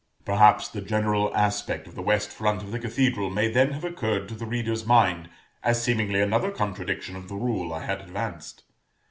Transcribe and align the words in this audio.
Perhaps 0.25 0.69
the 0.69 0.81
general 0.81 1.31
aspect 1.37 1.85
of 1.87 1.93
the 1.93 2.01
west 2.01 2.31
front 2.31 2.63
of 2.63 2.71
the 2.71 2.79
cathedral 2.79 3.29
may 3.29 3.47
then 3.49 3.69
have 3.69 3.83
occurred 3.83 4.27
to 4.29 4.33
the 4.33 4.47
reader's 4.47 4.83
mind, 4.83 5.29
as 5.61 5.83
seemingly 5.83 6.19
another 6.21 6.49
contradiction 6.49 7.15
of 7.15 7.27
the 7.27 7.35
rule 7.35 7.71
I 7.71 7.85
had 7.85 8.01
advanced. 8.01 8.63